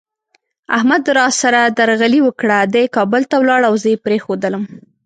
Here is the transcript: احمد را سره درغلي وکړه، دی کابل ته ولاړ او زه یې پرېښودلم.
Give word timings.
احمد 0.77 1.03
را 1.17 1.27
سره 1.41 1.61
درغلي 1.77 2.19
وکړه، 2.23 2.57
دی 2.73 2.83
کابل 2.95 3.21
ته 3.29 3.35
ولاړ 3.39 3.61
او 3.69 3.73
زه 3.81 3.87
یې 3.93 3.97
پرېښودلم. 4.05 4.63